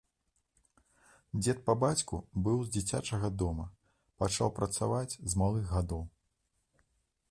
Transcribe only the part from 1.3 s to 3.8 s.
Дзед па бацьку быў з дзіцячага дома,